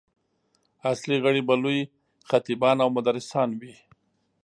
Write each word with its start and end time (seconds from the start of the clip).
اصلي 0.91 1.17
غړي 1.23 1.41
به 1.47 1.55
لوی 1.63 1.79
خطیبان 2.29 2.77
او 2.83 2.89
مدرسان 2.97 3.49
وي. 3.59 3.73